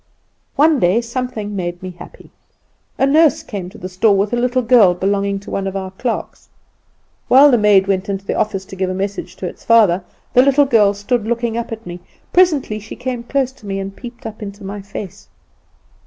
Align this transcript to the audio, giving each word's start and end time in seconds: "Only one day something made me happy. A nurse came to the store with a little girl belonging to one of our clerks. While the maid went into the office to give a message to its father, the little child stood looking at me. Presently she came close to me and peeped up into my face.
"Only 0.57 0.73
one 0.73 0.79
day 0.79 0.99
something 1.01 1.55
made 1.55 1.83
me 1.83 1.91
happy. 1.91 2.31
A 2.97 3.05
nurse 3.05 3.43
came 3.43 3.69
to 3.69 3.77
the 3.77 3.87
store 3.87 4.17
with 4.17 4.33
a 4.33 4.35
little 4.35 4.63
girl 4.63 4.95
belonging 4.95 5.39
to 5.41 5.51
one 5.51 5.67
of 5.67 5.75
our 5.75 5.91
clerks. 5.91 6.49
While 7.27 7.51
the 7.51 7.59
maid 7.59 7.85
went 7.85 8.09
into 8.09 8.25
the 8.25 8.33
office 8.33 8.65
to 8.65 8.75
give 8.75 8.89
a 8.89 8.95
message 8.95 9.35
to 9.35 9.45
its 9.45 9.63
father, 9.63 10.03
the 10.33 10.41
little 10.41 10.65
child 10.65 10.97
stood 10.97 11.25
looking 11.27 11.55
at 11.55 11.85
me. 11.85 11.99
Presently 12.33 12.79
she 12.79 12.95
came 12.95 13.21
close 13.21 13.51
to 13.51 13.67
me 13.67 13.79
and 13.79 13.95
peeped 13.95 14.25
up 14.25 14.41
into 14.41 14.63
my 14.63 14.81
face. 14.81 15.27